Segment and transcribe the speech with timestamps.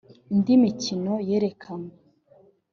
[0.33, 1.93] Indi mikino yerekanywe